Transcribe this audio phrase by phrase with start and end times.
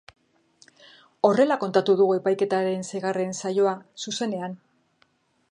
[1.29, 3.75] Horrela kontatu dugu epaiketaren seigarren saioa,
[4.07, 4.59] zuzenean.